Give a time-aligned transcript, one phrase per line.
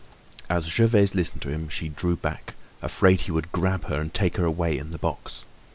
[0.49, 4.37] As Gervaise listened to him, she draw back, afraid he would grab her and take
[4.37, 5.45] her away in the box.